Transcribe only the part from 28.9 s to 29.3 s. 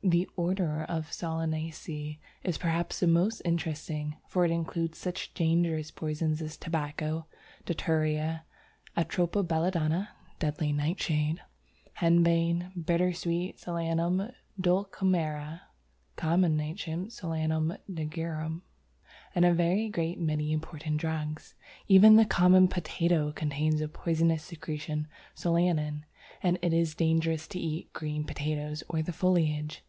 the